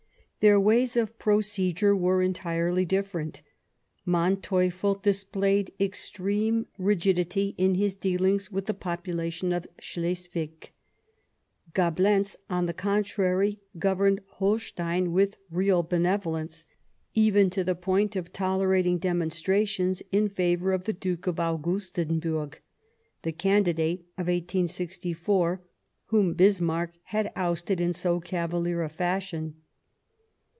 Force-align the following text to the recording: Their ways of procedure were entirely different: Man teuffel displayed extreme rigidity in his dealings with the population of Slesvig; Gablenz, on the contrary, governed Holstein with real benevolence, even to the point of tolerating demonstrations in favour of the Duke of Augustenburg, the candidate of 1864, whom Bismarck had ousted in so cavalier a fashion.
Their 0.39 0.59
ways 0.59 0.97
of 0.97 1.19
procedure 1.19 1.95
were 1.95 2.23
entirely 2.23 2.83
different: 2.83 3.43
Man 4.07 4.37
teuffel 4.37 4.95
displayed 4.99 5.71
extreme 5.79 6.65
rigidity 6.79 7.53
in 7.59 7.75
his 7.75 7.93
dealings 7.93 8.51
with 8.51 8.65
the 8.65 8.73
population 8.73 9.53
of 9.53 9.67
Slesvig; 9.79 10.69
Gablenz, 11.75 12.37
on 12.49 12.65
the 12.65 12.73
contrary, 12.73 13.59
governed 13.77 14.21
Holstein 14.39 15.11
with 15.11 15.37
real 15.51 15.83
benevolence, 15.83 16.65
even 17.13 17.51
to 17.51 17.63
the 17.63 17.75
point 17.75 18.15
of 18.15 18.33
tolerating 18.33 18.97
demonstrations 18.97 20.01
in 20.11 20.27
favour 20.27 20.71
of 20.73 20.85
the 20.85 20.91
Duke 20.93 21.27
of 21.27 21.39
Augustenburg, 21.39 22.55
the 23.21 23.31
candidate 23.31 24.07
of 24.17 24.25
1864, 24.25 25.61
whom 26.05 26.33
Bismarck 26.33 26.93
had 27.03 27.31
ousted 27.35 27.79
in 27.79 27.93
so 27.93 28.19
cavalier 28.19 28.81
a 28.81 28.89
fashion. 28.89 29.57